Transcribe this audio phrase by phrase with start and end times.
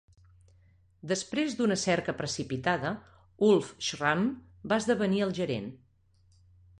[1.09, 2.93] Després d'una cerca precipitada,
[3.49, 4.27] Ulf Schramm
[4.73, 5.69] va esdevenir el gerent.